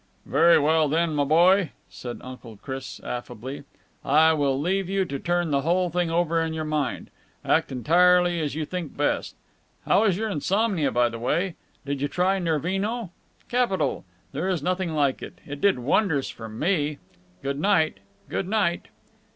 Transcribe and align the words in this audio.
"Very 0.25 0.57
well, 0.57 0.87
then, 0.87 1.13
my 1.13 1.25
boy," 1.25 1.73
said 1.87 2.21
Uncle 2.23 2.57
Chris 2.57 2.99
affably. 3.03 3.65
"I 4.03 4.33
will 4.33 4.59
leave 4.59 4.89
you 4.89 5.05
to 5.05 5.19
turn 5.19 5.51
the 5.51 5.61
whole 5.61 5.91
thing 5.91 6.09
over 6.09 6.41
in 6.41 6.55
your 6.55 6.63
mind. 6.65 7.11
Act 7.45 7.71
entirely 7.71 8.39
as 8.41 8.55
you 8.55 8.65
think 8.65 8.97
best. 8.97 9.35
How 9.85 10.05
is 10.05 10.17
your 10.17 10.27
insomnia, 10.27 10.89
by 10.89 11.09
the 11.09 11.19
way? 11.19 11.53
Did 11.85 12.01
you 12.01 12.07
try 12.07 12.39
Nervino? 12.39 13.11
Capital! 13.47 14.03
There's 14.31 14.63
nothing 14.63 14.95
like 14.95 15.21
it. 15.21 15.39
It 15.45 15.61
did 15.61 15.77
wonders 15.77 16.29
for 16.29 16.49
me! 16.49 16.97
Good 17.43 17.59
night, 17.59 17.99
good 18.27 18.47
night!" 18.47 18.87